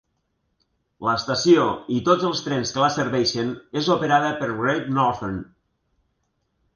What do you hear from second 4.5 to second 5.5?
Great Northern.